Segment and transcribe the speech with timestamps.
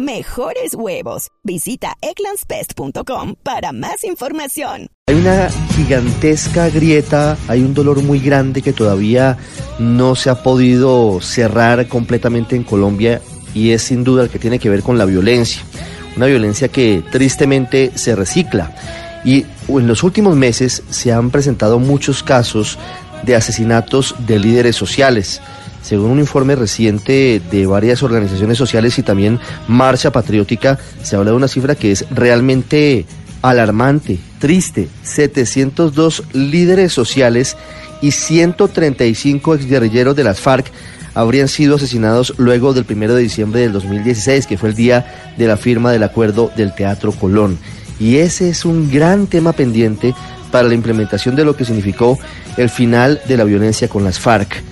[0.00, 1.28] mejores huevos.
[1.44, 4.88] Visita eclanspest.com para más información.
[5.06, 9.36] Hay una gigantesca grieta, hay un dolor muy grande que todavía
[9.78, 13.20] no se ha podido cerrar completamente en Colombia
[13.54, 15.62] y es sin duda el que tiene que ver con la violencia.
[16.16, 18.74] Una violencia que tristemente se recicla.
[19.24, 22.78] Y en los últimos meses se han presentado muchos casos
[23.22, 25.40] de asesinatos de líderes sociales.
[25.82, 31.36] Según un informe reciente de varias organizaciones sociales y también Marcha Patriótica, se habla de
[31.36, 33.06] una cifra que es realmente
[33.42, 34.88] alarmante, triste.
[35.02, 37.56] 702 líderes sociales
[38.02, 40.70] y 135 exguerrilleros de las FARC
[41.14, 45.46] habrían sido asesinados luego del 1 de diciembre del 2016, que fue el día de
[45.46, 47.58] la firma del acuerdo del Teatro Colón.
[47.98, 50.14] Y ese es un gran tema pendiente
[50.50, 52.18] para la implementación de lo que significó
[52.56, 54.62] el final de la violencia con las FARC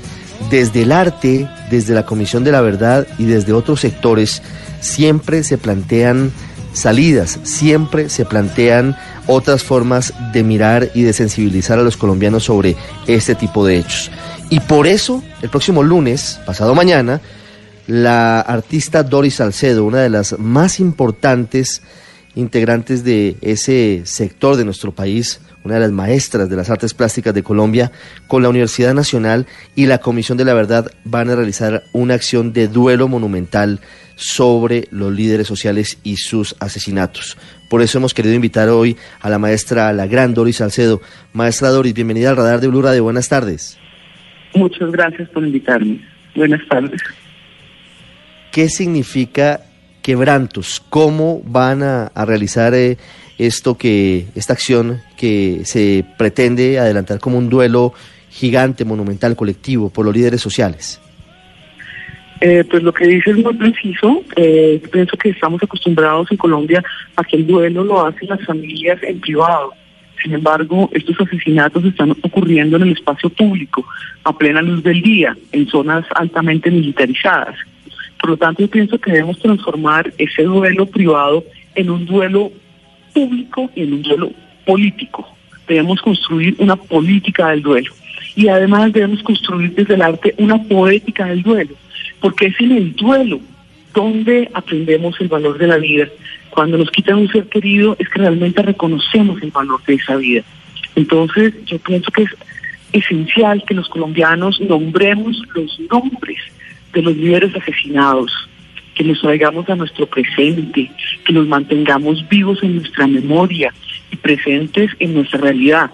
[0.50, 4.42] desde el arte, desde la Comisión de la Verdad y desde otros sectores,
[4.80, 6.32] siempre se plantean
[6.72, 8.96] salidas, siempre se plantean
[9.27, 14.10] otras formas de mirar y de sensibilizar a los colombianos sobre este tipo de hechos.
[14.50, 17.20] Y por eso, el próximo lunes, pasado mañana,
[17.86, 21.83] la artista Doris Salcedo, una de las más importantes
[22.34, 27.34] integrantes de ese sector de nuestro país, una de las maestras de las artes plásticas
[27.34, 27.92] de Colombia,
[28.27, 32.53] con la Universidad Nacional y la Comisión de la Verdad van a realizar una acción
[32.53, 33.81] de duelo monumental
[34.17, 37.36] sobre los líderes sociales y sus asesinatos.
[37.70, 41.01] Por eso hemos querido invitar hoy a la maestra, la gran Doris Salcedo.
[41.33, 43.05] Maestra Doris, bienvenida al radar de Blue Radio.
[43.05, 43.79] Buenas tardes.
[44.55, 46.01] Muchas gracias por invitarme.
[46.34, 47.01] Buenas tardes.
[48.51, 49.61] ¿Qué significa
[50.02, 50.83] quebrantos?
[50.89, 52.97] ¿Cómo van a, realizar eh,
[53.38, 57.94] esto que, esta acción que se pretende adelantar como un duelo
[58.30, 61.00] gigante, monumental, colectivo por los líderes sociales?
[62.40, 64.22] Eh, pues lo que dice es muy preciso.
[64.36, 66.82] Eh, pienso que estamos acostumbrados en Colombia
[67.16, 69.72] a que el duelo lo hacen las familias en privado.
[70.22, 73.84] Sin embargo, estos asesinatos están ocurriendo en el espacio público,
[74.24, 77.56] a plena luz del día, en zonas altamente militarizadas.
[78.20, 81.44] Por lo tanto, yo pienso que debemos transformar ese duelo privado
[81.76, 82.50] en un duelo
[83.13, 84.33] público y en un duelo
[84.64, 85.27] político.
[85.67, 87.92] Debemos construir una política del duelo.
[88.35, 91.74] Y además debemos construir desde el arte una poética del duelo,
[92.20, 93.41] porque es en el duelo
[93.95, 96.08] donde aprendemos el valor de la vida.
[96.51, 100.42] Cuando nos quitan un ser querido es que realmente reconocemos el valor de esa vida.
[100.95, 102.30] Entonces yo pienso que es
[102.92, 106.39] esencial que los colombianos nombremos los nombres
[106.92, 108.48] de los líderes asesinados,
[108.98, 110.91] que los traigamos a nuestro presente,
[111.25, 113.73] que los mantengamos vivos en nuestra memoria
[114.11, 115.92] y presentes en nuestra realidad.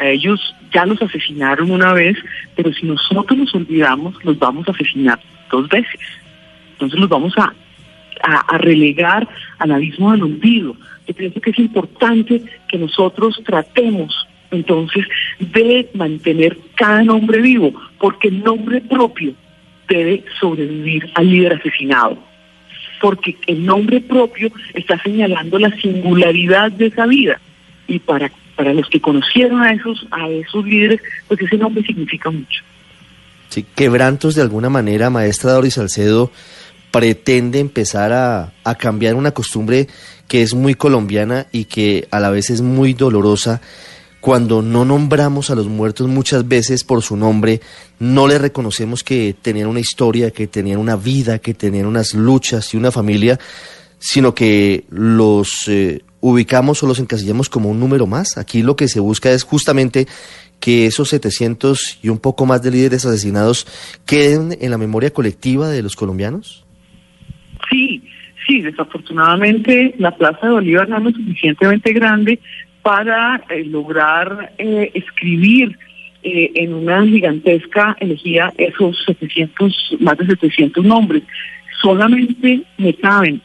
[0.00, 2.18] A ellos ya los asesinaron una vez,
[2.56, 6.00] pero si nosotros los olvidamos, los vamos a asesinar dos veces.
[6.72, 7.54] Entonces los vamos a,
[8.22, 9.28] a, relegar
[9.60, 10.74] al abismo del olvido.
[11.06, 15.06] Yo pienso que es importante que nosotros tratemos entonces
[15.38, 19.34] de mantener cada nombre vivo, porque el nombre propio
[19.86, 22.29] debe sobrevivir al líder asesinado
[23.00, 27.40] porque el nombre propio está señalando la singularidad de esa vida.
[27.86, 32.30] Y para, para los que conocieron a esos, a esos líderes, pues ese nombre significa
[32.30, 32.62] mucho.
[33.48, 36.30] Sí, quebrantos de alguna manera, maestra Doris Salcedo,
[36.90, 39.88] pretende empezar a, a cambiar una costumbre
[40.28, 43.60] que es muy colombiana y que a la vez es muy dolorosa
[44.20, 47.60] cuando no nombramos a los muertos muchas veces por su nombre,
[47.98, 52.74] no les reconocemos que tenían una historia, que tenían una vida, que tenían unas luchas
[52.74, 53.38] y una familia,
[53.98, 58.36] sino que los eh, ubicamos o los encasillamos como un número más.
[58.36, 60.06] Aquí lo que se busca es justamente
[60.60, 63.66] que esos 700 y un poco más de líderes asesinados
[64.06, 66.66] queden en la memoria colectiva de los colombianos.
[67.70, 68.02] Sí,
[68.46, 72.38] sí, desafortunadamente la Plaza de Bolívar no es suficientemente grande
[72.82, 75.78] para eh, lograr eh, escribir
[76.22, 81.22] eh, en una gigantesca elegía esos 700, más de 700 nombres.
[81.80, 83.40] Solamente me caben,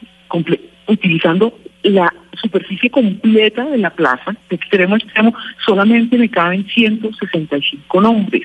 [0.86, 2.12] utilizando la
[2.42, 5.34] superficie completa de la plaza, de extremo a extremo,
[5.64, 8.42] solamente me caben 165 nombres.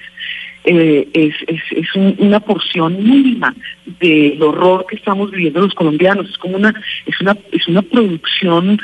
[0.63, 3.53] es, es, es una porción mínima
[3.99, 6.29] del horror que estamos viviendo los colombianos.
[6.29, 6.73] Es como una,
[7.05, 8.79] es una, es una producción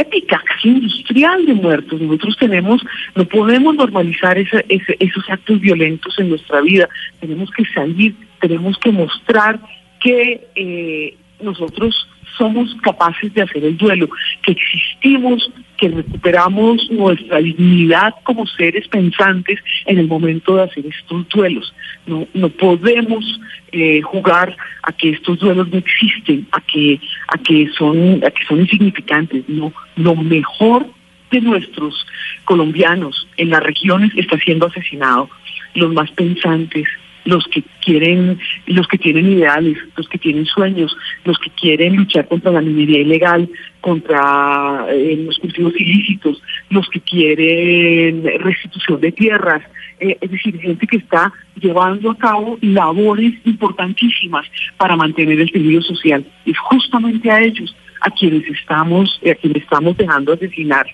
[0.00, 2.00] épica, industrial de muertos.
[2.00, 2.82] Nosotros tenemos,
[3.14, 6.88] no podemos normalizar esos actos violentos en nuestra vida.
[7.20, 9.60] Tenemos que salir, tenemos que mostrar
[10.00, 14.08] que eh, nosotros somos capaces de hacer el duelo,
[14.42, 21.28] que existimos, que recuperamos nuestra dignidad como seres pensantes en el momento de hacer estos
[21.28, 21.74] duelos.
[22.06, 23.40] No, no podemos
[23.72, 28.44] eh, jugar a que estos duelos no existen, a que, a que son, a que
[28.46, 29.48] son insignificantes.
[29.48, 30.86] No, lo mejor
[31.30, 32.06] de nuestros
[32.44, 35.28] colombianos en las regiones está siendo asesinado.
[35.74, 36.88] Los más pensantes,
[37.28, 42.26] los que quieren, los que tienen ideales, los que tienen sueños, los que quieren luchar
[42.26, 43.50] contra la minería ilegal,
[43.82, 49.62] contra eh, los cultivos ilícitos, los que quieren restitución de tierras,
[50.00, 51.30] eh, es decir, gente que está
[51.60, 54.46] llevando a cabo labores importantísimas
[54.78, 56.24] para mantener el tejido social.
[56.46, 60.86] Es justamente a ellos a quienes estamos, a quienes estamos dejando asesinar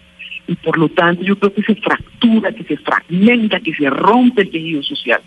[0.48, 4.42] y por lo tanto yo creo que se fractura, que se fragmenta, que se rompe
[4.42, 5.20] el tejido social.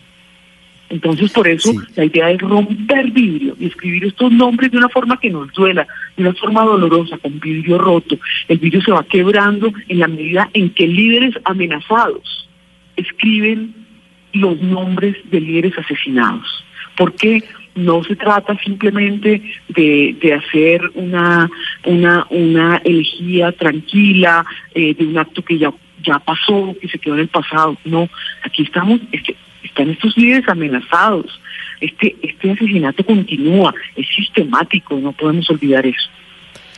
[0.89, 5.19] Entonces, por eso la idea es romper vidrio y escribir estos nombres de una forma
[5.19, 5.85] que nos duela,
[6.15, 8.17] de una forma dolorosa, con vidrio roto.
[8.47, 12.49] El vidrio se va quebrando en la medida en que líderes amenazados
[12.95, 13.75] escriben
[14.33, 16.63] los nombres de líderes asesinados.
[16.95, 17.43] Porque
[17.75, 21.49] no se trata simplemente de, de hacer una,
[21.85, 27.15] una, una elegía tranquila eh, de un acto que ya, ya pasó, que se quedó
[27.15, 27.77] en el pasado.
[27.85, 28.09] No,
[28.43, 31.39] aquí estamos, este, están estos líderes amenazados.
[31.79, 36.09] Este, este asesinato continúa, es sistemático, no podemos olvidar eso.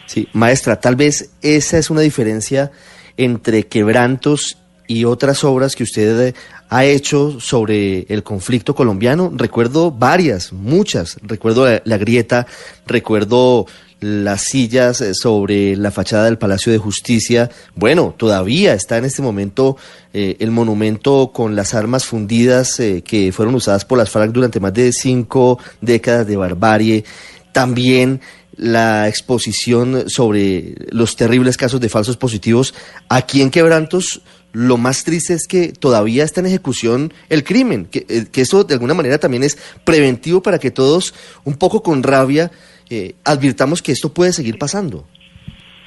[0.05, 2.71] Sí, maestra, tal vez esa es una diferencia
[3.15, 6.33] entre quebrantos y otras obras que usted
[6.69, 9.31] ha hecho sobre el conflicto colombiano.
[9.35, 11.19] Recuerdo varias, muchas.
[11.21, 12.47] Recuerdo la, grieta,
[12.87, 13.67] recuerdo
[13.99, 17.49] las sillas eh, sobre la fachada del Palacio de Justicia.
[17.75, 19.77] Bueno, todavía está en este momento
[20.13, 24.59] eh, el monumento con las armas fundidas eh, que fueron usadas por las FARC durante
[24.59, 27.03] más de cinco décadas de barbarie.
[27.51, 28.21] También
[28.55, 32.73] la exposición sobre los terribles casos de falsos positivos.
[33.07, 38.27] Aquí en Quebrantos, lo más triste es que todavía está en ejecución el crimen, que,
[38.31, 41.13] que eso de alguna manera también es preventivo para que todos,
[41.45, 42.51] un poco con rabia,
[42.89, 45.05] eh, advirtamos que esto puede seguir pasando.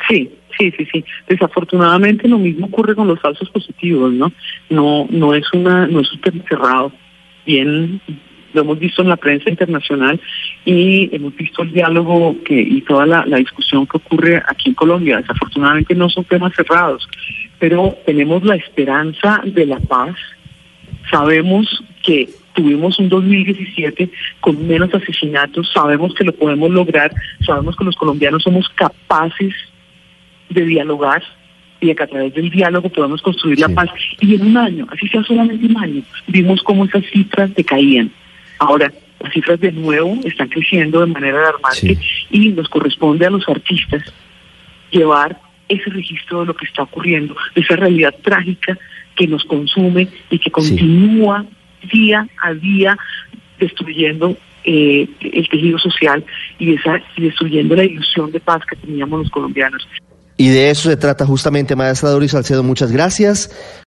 [0.08, 1.04] Sí, sí, sí, sí.
[1.28, 4.32] Desafortunadamente lo mismo ocurre con los falsos positivos, ¿no?
[4.70, 6.92] No, no es una, no es un tema cerrado.
[7.46, 8.00] Bien,
[8.52, 10.20] lo hemos visto en la prensa internacional
[10.64, 14.74] y hemos visto el diálogo que y toda la, la discusión que ocurre aquí en
[14.74, 15.18] Colombia.
[15.18, 17.08] Desafortunadamente no son temas cerrados,
[17.58, 20.14] pero tenemos la esperanza de la paz.
[21.10, 24.10] Sabemos que tuvimos un 2017
[24.40, 27.12] con menos asesinatos, sabemos que lo podemos lograr,
[27.44, 29.54] sabemos que los colombianos somos capaces
[30.50, 31.22] de dialogar
[31.80, 33.90] y que a través del diálogo podemos construir la paz.
[34.20, 38.10] Y en un año, así sea solamente un año, vimos cómo esas cifras decaían.
[38.58, 41.98] Ahora, las cifras de nuevo están creciendo de manera alarmante
[42.30, 44.02] y nos corresponde a los artistas
[44.90, 48.78] llevar ese registro de lo que está ocurriendo, de esa realidad trágica
[49.16, 51.44] que nos consume y que continúa
[51.90, 52.96] día a día
[53.58, 56.24] destruyendo eh, el tejido social
[56.58, 59.86] y, esa, destruyendo la ilusión de paz que teníamos los colombianos.
[60.36, 62.62] Y de eso se trata justamente, maestra Doris Salcedo.
[62.62, 63.50] Muchas gracias.